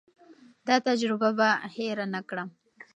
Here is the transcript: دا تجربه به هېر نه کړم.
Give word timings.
دا 0.67 0.75
تجربه 0.87 1.29
به 1.39 1.49
هېر 1.75 1.97
نه 2.13 2.21
کړم. 2.29 2.49